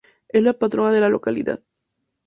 Es 0.29 0.41
la 0.41 0.53
patrona 0.53 0.91
de 0.91 0.99
la 0.99 1.09
localidad. 1.09 1.63